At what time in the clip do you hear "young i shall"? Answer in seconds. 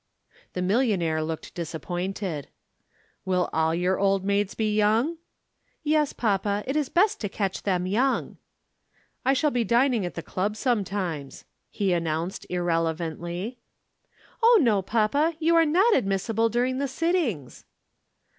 7.85-9.51